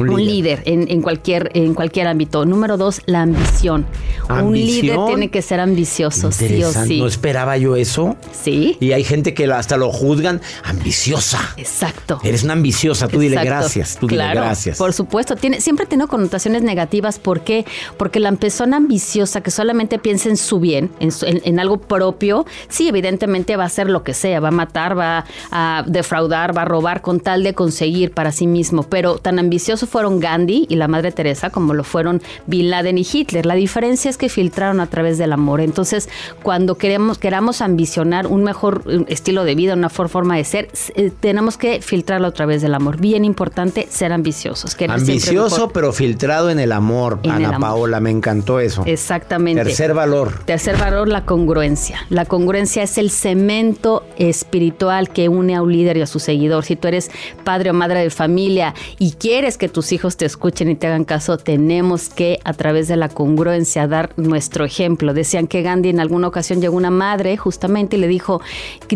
[0.00, 0.62] Un un líder.
[0.66, 2.44] en, en cualquier, en cualquier ámbito.
[2.46, 3.86] Número dos, la ambición.
[4.28, 6.98] Un líder tiene que ser ambicioso, sí o sí.
[7.00, 8.16] No esperaba yo eso.
[8.32, 8.76] Sí.
[8.80, 11.40] Y hay gente que hasta lo juzgan ambiciosa.
[11.56, 12.20] Exacto.
[12.22, 14.78] Eres una ambiciosa, tú dile gracias, tú dile gracias.
[14.78, 17.18] Por supuesto, tiene, siempre tiene connotaciones negativas.
[17.18, 17.66] ¿Por qué?
[17.96, 21.78] Porque la persona ambiciosa que solamente piensa en su bien, en, su- en- en algo
[21.78, 26.56] propio, sí, evidentemente va a hacer lo que sea, va a matar, va a defraudar,
[26.56, 28.84] va a robar con tal de conseguir para sí mismo.
[28.84, 33.06] Pero tan ambiciosos fueron Gandhi y la Madre Teresa como lo fueron Bin Laden y
[33.10, 33.44] Hitler.
[33.44, 35.60] La diferencia es que filtraron a través del amor.
[35.60, 36.08] Entonces,
[36.42, 41.10] cuando queremos, queramos ambicionar un mejor estilo de vida, una mejor forma de ser, eh,
[41.20, 42.98] tenemos que filtrarlo a través del amor.
[42.98, 44.76] Bien importante ser ambiciosos.
[44.88, 47.68] Ambicioso, pero filtrado en el amor, En el Ana amor.
[47.68, 48.82] Paola, me encantó eso.
[48.86, 49.62] Exactamente.
[49.64, 50.44] Tercer valor.
[50.44, 52.06] Tercer valor, la congruencia.
[52.08, 56.64] La congruencia es el cemento espiritual que une a un líder y a su seguidor.
[56.64, 57.10] Si tú eres
[57.44, 61.04] padre o madre de familia y quieres que tus hijos te escuchen y te hagan
[61.04, 65.14] caso, tenemos que a través de la congruencia dar nuestro ejemplo.
[65.14, 68.40] Decían que Gandhi en alguna ocasión llegó una madre justamente y le dijo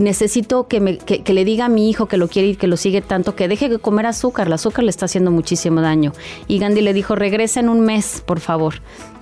[0.00, 2.76] necesito que, me- que le diga a mi hijo que lo quiere y que lo
[2.76, 4.46] sigue tanto que deje de comer azúcar.
[4.48, 6.12] El azúcar le está haciendo muchísimo daño.
[6.48, 8.74] Y Gandhi le dijo, regresa en un mes, por favor.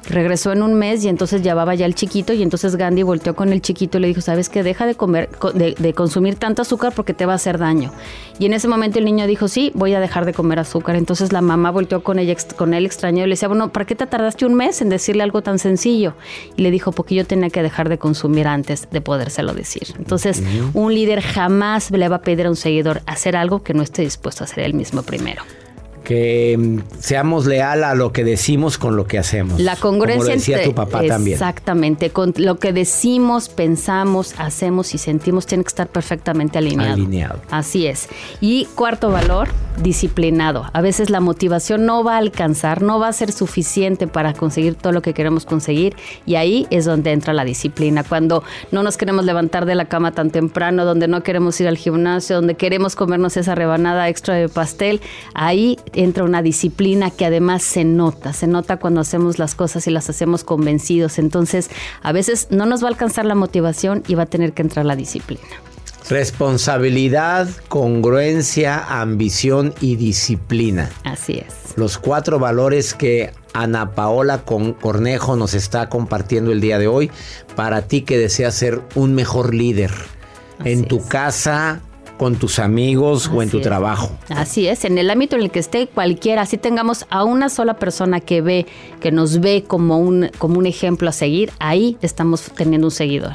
[0.09, 3.53] Regresó en un mes y entonces llevaba ya el chiquito y entonces Gandhi volteó con
[3.53, 6.63] el chiquito y le dijo, sabes que deja de comer, co- de, de consumir tanto
[6.63, 7.93] azúcar porque te va a hacer daño.
[8.39, 10.97] Y en ese momento el niño dijo, sí, voy a dejar de comer azúcar.
[10.97, 13.95] Entonces la mamá volteó con, ella, con él extrañado y le decía, bueno, ¿para qué
[13.95, 16.15] te tardaste un mes en decirle algo tan sencillo?
[16.57, 19.95] Y le dijo, porque yo tenía que dejar de consumir antes de podérselo decir.
[19.99, 20.43] Entonces
[20.75, 24.03] un líder jamás le va a pedir a un seguidor hacer algo que no esté
[24.03, 25.43] dispuesto a hacer él mismo primero.
[26.05, 29.61] Que mm, seamos leal a lo que decimos con lo que hacemos.
[29.61, 31.35] La congruencia Como lo decía entre- tu papá también.
[31.35, 36.95] Exactamente, con lo que decimos, pensamos, hacemos y sentimos tiene que estar perfectamente alineado.
[36.95, 37.41] Alineado.
[37.51, 38.09] Así es.
[38.41, 39.49] Y cuarto valor,
[39.83, 40.65] disciplinado.
[40.73, 44.75] A veces la motivación no va a alcanzar, no va a ser suficiente para conseguir
[44.75, 45.95] todo lo que queremos conseguir
[46.27, 48.05] y ahí es donde entra la disciplina.
[48.05, 51.77] Cuando no nos queremos levantar de la cama tan temprano, donde no queremos ir al
[51.77, 55.01] gimnasio, donde queremos comernos esa rebanada extra de pastel,
[55.35, 59.91] ahí entra una disciplina que además se nota, se nota cuando hacemos las cosas y
[59.91, 61.19] las hacemos convencidos.
[61.19, 61.71] Entonces,
[62.03, 64.85] a veces no nos va a alcanzar la motivación y va a tener que entrar
[64.87, 65.43] la disciplina.
[66.09, 70.91] Responsabilidad, congruencia, ambición y disciplina.
[71.05, 71.77] Así es.
[71.77, 77.11] Los cuatro valores que Ana Paola Con- Cornejo nos está compartiendo el día de hoy
[77.55, 79.93] para ti que deseas ser un mejor líder
[80.65, 81.81] en tu casa,
[82.23, 83.63] con tus amigos o en Así tu es.
[83.65, 84.13] trabajo.
[84.29, 87.75] Así es, en el ámbito en el que esté cualquiera, si tengamos a una sola
[87.75, 88.65] persona que ve,
[89.01, 93.33] que nos ve como un, como un ejemplo a seguir, ahí estamos teniendo un seguidor.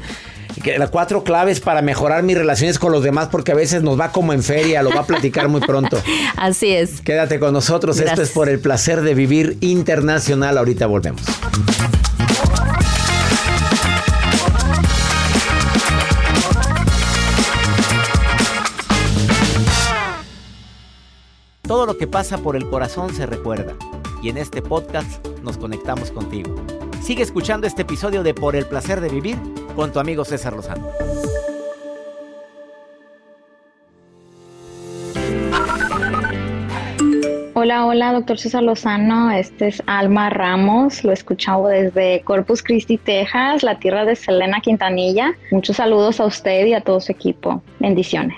[0.63, 3.99] Que las cuatro claves para mejorar mis relaciones con los demás, porque a veces nos
[3.99, 6.01] va como en feria, lo va a platicar muy pronto.
[6.35, 7.01] Así es.
[7.01, 10.57] Quédate con nosotros, esto es por el placer de vivir internacional.
[10.57, 11.21] Ahorita volvemos.
[21.67, 23.73] Todo lo que pasa por el corazón se recuerda.
[24.23, 26.55] Y en este podcast nos conectamos contigo.
[27.01, 29.37] Sigue escuchando este episodio de Por el placer de vivir
[29.75, 30.87] con tu amigo César Lozano.
[37.53, 39.29] Hola, hola, doctor César Lozano.
[39.31, 41.03] Este es Alma Ramos.
[41.03, 45.33] Lo escuchamos desde Corpus Christi, Texas, la tierra de Selena Quintanilla.
[45.51, 47.61] Muchos saludos a usted y a todo su equipo.
[47.79, 48.37] Bendiciones.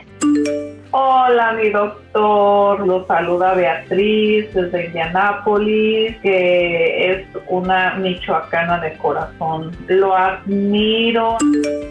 [0.92, 2.86] Hola, mi doctor.
[2.88, 9.72] Lo saluda Beatriz desde Indianápolis, que es una michoacana de corazón.
[9.88, 11.38] Lo admiro.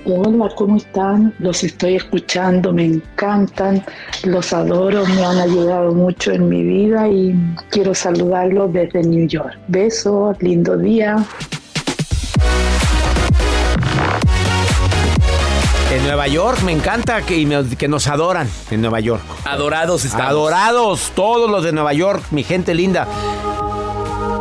[0.05, 1.33] Hola, ¿cómo están?
[1.39, 3.85] Los estoy escuchando, me encantan,
[4.25, 7.37] los adoro, me han ayudado mucho en mi vida y
[7.71, 9.57] quiero saludarlos desde New York.
[9.69, 11.17] Besos, lindo día.
[16.09, 19.21] Nueva York me encanta que, que nos adoran en Nueva York.
[19.45, 20.27] Adorados estamos.
[20.27, 23.07] Adorados, todos los de Nueva York, mi gente linda.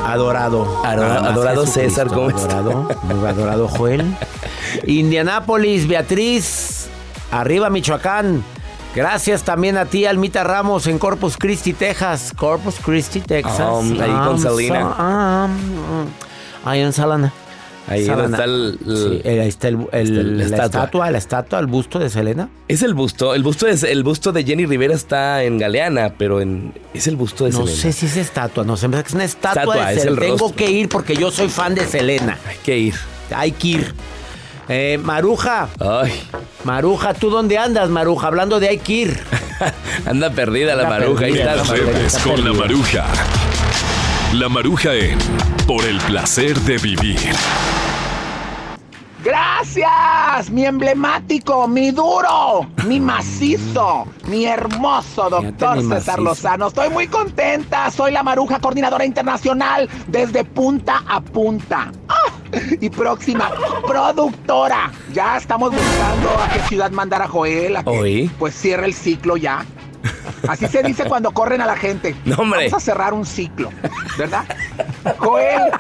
[0.06, 0.82] Adorado.
[0.86, 2.60] Adorado César, ¿cómo está?
[2.60, 4.16] adorado, adorado Joel.
[4.88, 6.88] Indianápolis, Beatriz,
[7.32, 8.46] arriba Michoacán.
[8.96, 12.32] Gracias también a ti, Almita Ramos, en Corpus Christi, Texas.
[12.34, 13.60] Corpus Christi, Texas.
[13.60, 16.08] Um, ahí con um,
[16.64, 17.34] ahí en Salana.
[17.88, 18.38] Ahí Salana.
[18.38, 20.66] está el- el- Sí, eh, ahí está el- el- la la estatua.
[20.66, 22.50] estatua, la estatua, el busto de Selena.
[22.68, 23.34] Es el busto.
[23.34, 27.16] El busto es el busto de Jenny Rivera está en Galeana, pero en es el
[27.16, 27.78] busto de No Selena.
[27.82, 30.12] sé si es estatua, no sé, es una estatua, Estatua, de es Selena.
[30.16, 30.56] el Tengo rostro.
[30.58, 32.38] que ir porque yo soy fan de Selena.
[32.48, 32.96] Hay que ir.
[33.34, 33.94] Hay que ir.
[34.70, 35.70] Eh, Maruja.
[35.80, 36.12] Ay.
[36.66, 38.28] Maruja, ¿tú dónde andas, Maruja?
[38.28, 39.20] Hablando de hay que ir.
[40.06, 41.24] Anda perdida la maruja.
[41.26, 41.56] Ahí está.
[41.56, 41.62] la
[42.06, 43.06] está con la maruja.
[44.34, 45.18] La maruja en
[45.66, 47.18] Por el placer de vivir.
[49.24, 56.20] Gracias, mi emblemático, mi duro, mi macizo, mi hermoso doctor mi César.
[56.20, 56.68] Lozano.
[56.68, 61.92] Estoy muy contenta, soy la maruja coordinadora internacional desde punta a punta.
[62.10, 62.32] ¡Ah!
[62.82, 63.50] Y próxima
[63.88, 64.92] productora.
[65.14, 68.32] Ya estamos buscando a qué ciudad mandar a Joel, a que Oí.
[68.38, 69.66] pues cierre el ciclo ya.
[70.48, 72.16] Así se dice cuando corren a la gente.
[72.26, 72.68] No, hombre.
[72.70, 73.70] Vamos a cerrar un ciclo,
[74.18, 74.46] ¿verdad?
[75.18, 75.72] Joel,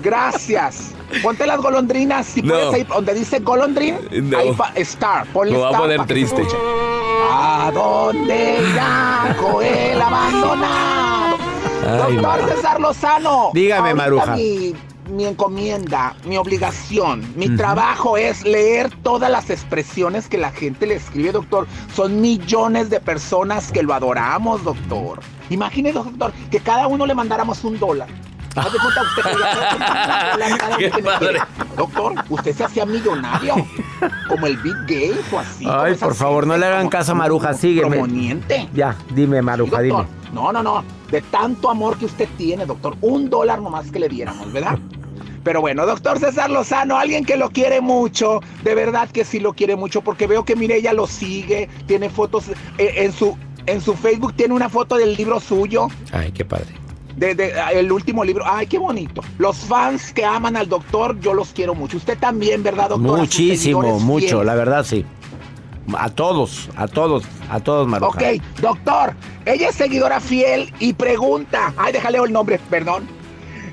[0.00, 0.92] gracias.
[1.22, 2.54] Ponte las golondrinas, si No.
[2.54, 3.98] puedes ahí donde dice golondrin,
[4.30, 4.38] No.
[4.38, 6.46] ahí star, ponle Me voy a poner triste.
[7.32, 11.36] ¿A dónde irá Joel abandonado?
[12.06, 12.48] Ay, Doctor.
[12.56, 13.50] César Lozano.
[13.52, 14.34] Dígame, Maruja.
[14.36, 14.74] Mi,
[15.10, 20.94] mi encomienda, mi obligación, mi trabajo es leer todas las expresiones que la gente le
[20.94, 21.66] escribe, doctor.
[21.94, 25.20] Son millones de personas que lo adoramos, doctor.
[25.50, 28.08] Imagine, doctor, que cada uno le mandáramos un dólar.
[28.56, 29.22] Haz de cuenta usted
[30.50, 31.18] que cada Qué que me padre.
[31.28, 31.40] quiere.
[31.76, 33.54] Doctor, usted se hacía millonario,
[34.28, 35.66] como el Big Gates o así.
[35.68, 37.90] Ay, por favor, no le hagan caso a Maruja, como sígueme.
[37.90, 38.68] promoniente.
[38.74, 40.04] Ya, dime, Sí, Maruja, dime.
[40.32, 40.84] No, no, no.
[41.10, 42.96] De tanto amor que usted tiene, doctor.
[43.00, 44.78] Un dólar nomás que le diéramos, ¿verdad?
[45.42, 49.54] Pero bueno, doctor César Lozano, alguien que lo quiere mucho, de verdad que sí lo
[49.54, 53.94] quiere mucho, porque veo que Mireya lo sigue, tiene fotos eh, en su en su
[53.94, 56.74] Facebook tiene una foto del libro suyo, Ay, qué padre.
[57.20, 58.44] De, de- ah, el último libro.
[58.46, 59.20] Ay, qué bonito.
[59.38, 61.98] Los fans que aman al doctor, yo los quiero mucho.
[61.98, 63.18] Usted también, ¿verdad, doctor?
[63.18, 64.46] Muchísimo, mucho, fieles.
[64.46, 65.04] la verdad sí.
[65.98, 68.18] A todos, a todos, a todos, Maruja.
[68.18, 71.74] Ok, doctor, ella es seguidora fiel y pregunta.
[71.76, 73.06] Ay, déjale el nombre, perdón.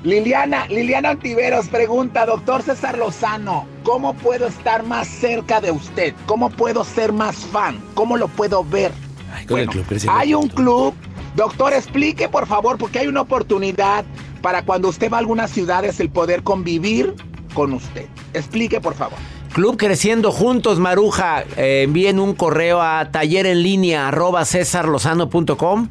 [0.02, 6.14] Liliana, Liliana Antiveros pregunta, doctor César Lozano, ¿cómo puedo estar más cerca de usted?
[6.26, 7.80] ¿Cómo puedo ser más fan?
[7.94, 8.92] ¿Cómo lo puedo ver?
[9.34, 9.72] Ay, Bueno,
[10.08, 10.94] hay un club.
[11.38, 14.04] Doctor, explique por favor, porque hay una oportunidad
[14.42, 17.14] para cuando usted va a algunas ciudades el poder convivir
[17.54, 18.06] con usted.
[18.34, 19.16] Explique por favor.
[19.52, 21.44] Club Creciendo Juntos, Maruja.
[21.56, 25.90] Eh, envíen un correo a taller en línea arroba cesarlozano.com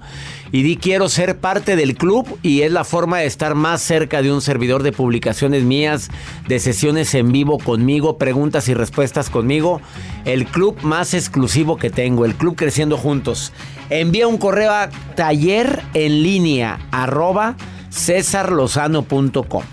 [0.51, 4.21] y di quiero ser parte del club y es la forma de estar más cerca
[4.21, 6.09] de un servidor de publicaciones mías,
[6.49, 9.79] de sesiones en vivo conmigo, preguntas y respuestas conmigo.
[10.25, 13.53] El club más exclusivo que tengo, el Club Creciendo Juntos.
[13.89, 17.55] Envía un correo a taller en línea arroba
[17.91, 19.63] cesarlozano.com.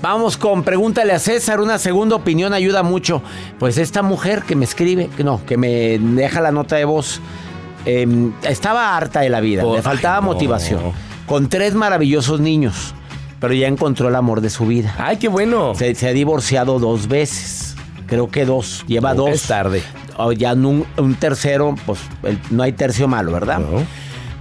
[0.00, 3.20] Vamos con pregúntale a César, una segunda opinión ayuda mucho.
[3.58, 7.20] Pues esta mujer que me escribe, que no, que me deja la nota de voz,
[7.84, 8.06] eh,
[8.44, 10.26] estaba harta de la vida, Oh, le faltaba ay, no.
[10.28, 10.80] motivación.
[11.26, 12.94] Con tres maravillosos niños,
[13.40, 14.94] pero ya encontró el amor de su vida.
[14.98, 15.74] Ay, qué bueno.
[15.74, 17.74] Se, se ha divorciado dos veces,
[18.06, 19.30] creo que dos, lleva dos.
[19.30, 19.82] es tarde.
[20.18, 23.58] O ya un, un tercero, pues el- no hay tercio malo, ¿verdad?
[23.60, 23.82] No.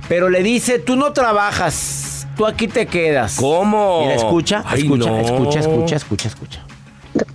[0.09, 3.35] Pero le dice, tú no trabajas, tú aquí te quedas.
[3.39, 4.01] ¿Cómo?
[4.01, 5.17] Mira, escucha, Ay, escucha, no.
[5.19, 6.59] escucha, escucha, escucha, escucha.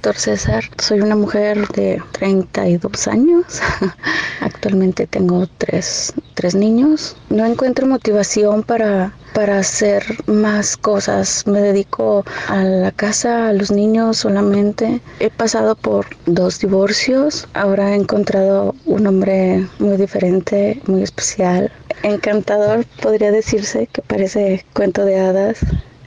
[0.02, 0.64] Doctor César.
[0.78, 3.44] Soy una mujer de 32 años.
[4.40, 7.16] Actualmente tengo tres, tres niños.
[7.30, 11.46] No encuentro motivación para para hacer más cosas.
[11.46, 15.00] Me dedico a la casa, a los niños solamente.
[15.20, 17.46] He pasado por dos divorcios.
[17.54, 21.70] Ahora he encontrado un hombre muy diferente, muy especial.
[22.02, 25.58] Encantador, podría decirse, que parece cuento de hadas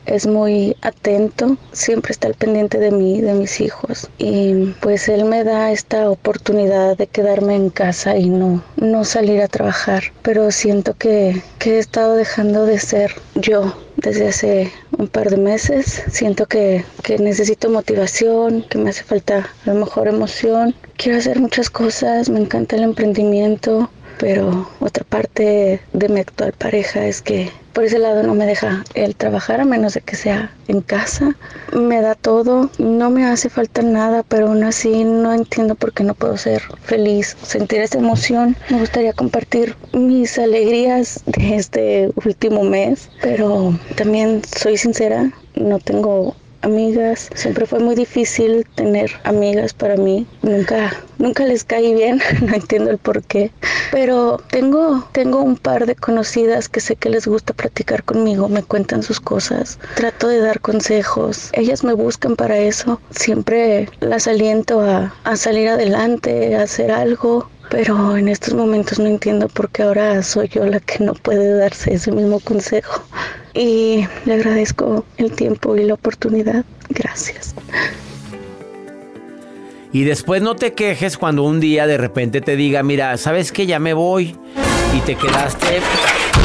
[0.06, 4.10] es muy atento, siempre está al pendiente de mí, de mis hijos.
[4.18, 9.42] Y pues él me da esta oportunidad de quedarme en casa y no, no salir
[9.42, 10.04] a trabajar.
[10.22, 15.38] Pero siento que, que he estado dejando de ser yo desde hace un par de
[15.38, 16.04] meses.
[16.10, 20.76] Siento que, que necesito motivación, que me hace falta a lo mejor emoción.
[20.98, 23.90] Quiero hacer muchas cosas, me encanta el emprendimiento,
[24.20, 28.86] pero otra parte de mi actual pareja es que por ese lado no me deja
[28.94, 31.36] el trabajar a menos de que sea en casa.
[31.74, 36.06] Me da todo, no me hace falta nada, pero aún así no entiendo por qué
[36.06, 38.56] no puedo ser feliz, sentir esa emoción.
[38.70, 46.34] Me gustaría compartir mis alegrías de este último mes, pero también soy sincera, no tengo
[46.66, 47.30] amigas.
[47.36, 50.28] Siempre fue muy difícil tener amigas para mí.
[50.42, 53.52] Nunca, nunca les caí bien, no entiendo el por qué.
[53.92, 58.64] Pero tengo, tengo un par de conocidas que sé que les gusta platicar conmigo, me
[58.64, 59.80] cuentan sus cosas.
[59.96, 61.50] Trato de dar consejos.
[61.54, 63.00] Ellas me buscan para eso.
[63.12, 69.08] Siempre las aliento a, a salir adelante, a hacer algo pero en estos momentos no
[69.08, 73.04] entiendo por qué ahora soy yo la que no puede darse ese mismo consejo.
[73.54, 76.66] Y le agradezco el tiempo y la oportunidad.
[76.90, 77.56] Gracias.
[79.92, 83.66] Y después no te quejes cuando un día de repente te diga, mira, ¿sabes que
[83.66, 84.36] Ya me voy.
[84.96, 85.82] Y te quedaste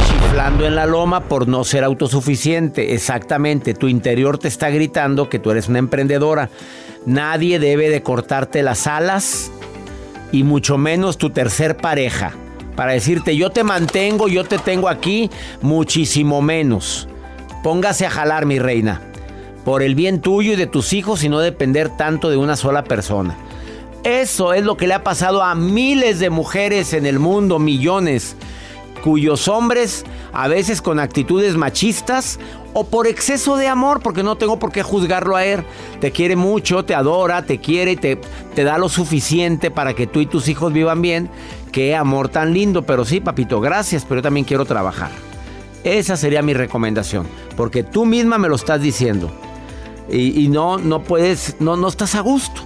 [0.09, 2.95] chiflando en la loma por no ser autosuficiente.
[2.95, 6.51] Exactamente, tu interior te está gritando que tú eres una emprendedora.
[7.07, 9.51] Nadie debe de cortarte las alas
[10.33, 12.33] y mucho menos tu tercer pareja.
[12.77, 17.09] Para decirte, yo te mantengo, yo te tengo aquí, muchísimo menos.
[17.63, 19.03] Póngase a jalar, mi reina,
[19.65, 22.85] por el bien tuyo y de tus hijos y no depender tanto de una sola
[22.85, 23.37] persona.
[24.03, 28.35] Eso es lo que le ha pasado a miles de mujeres en el mundo, millones,
[29.01, 32.39] cuyos hombres, a veces con actitudes machistas
[32.73, 35.65] o por exceso de amor, porque no tengo por qué juzgarlo a él.
[36.01, 38.21] Te quiere mucho, te adora, te quiere, te,
[38.55, 41.31] te da lo suficiente para que tú y tus hijos vivan bien.
[41.73, 45.11] Qué amor tan lindo, pero sí, papito, gracias, pero yo también quiero trabajar.
[45.85, 47.27] Esa sería mi recomendación,
[47.57, 49.31] porque tú misma me lo estás diciendo.
[50.11, 52.63] Y, y no, no puedes, no, no estás a gusto.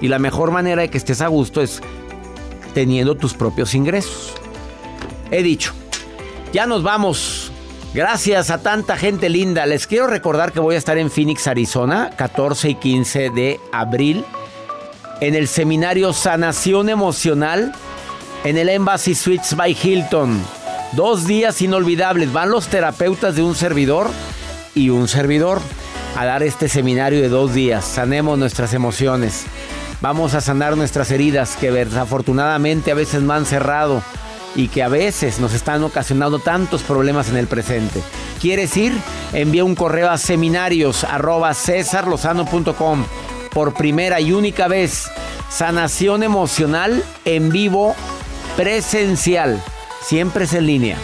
[0.00, 1.82] Y la mejor manera de que estés a gusto es
[2.74, 4.34] teniendo tus propios ingresos.
[5.30, 5.72] He dicho,
[6.52, 7.52] ya nos vamos.
[7.94, 9.66] Gracias a tanta gente linda.
[9.66, 14.24] Les quiero recordar que voy a estar en Phoenix, Arizona, 14 y 15 de abril,
[15.20, 17.72] en el seminario Sanación Emocional,
[18.44, 20.40] en el Embassy Suites by Hilton.
[20.92, 22.32] Dos días inolvidables.
[22.32, 24.10] Van los terapeutas de un servidor
[24.74, 25.60] y un servidor
[26.16, 27.84] a dar este seminario de dos días.
[27.84, 29.44] Sanemos nuestras emociones.
[30.00, 34.02] Vamos a sanar nuestras heridas que desafortunadamente a veces me han cerrado
[34.58, 38.02] y que a veces nos están ocasionando tantos problemas en el presente.
[38.40, 38.92] ¿Quieres ir?
[39.32, 41.06] Envía un correo a seminarios
[43.54, 45.08] por primera y única vez.
[45.48, 47.94] Sanación emocional en vivo
[48.56, 49.62] presencial.
[50.02, 50.98] Siempre es en línea.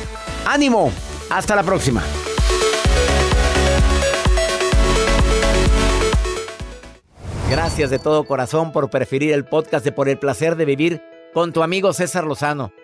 [0.47, 0.91] ¡Ánimo!
[1.31, 2.03] Hasta la próxima.
[7.49, 11.03] Gracias de todo corazón por preferir el podcast de Por el placer de vivir
[11.33, 12.73] con tu amigo César Lozano.